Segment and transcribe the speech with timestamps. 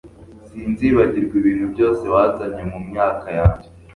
[0.49, 3.67] sinzibagirwa ibintu byose wazanye mumyaka yanjye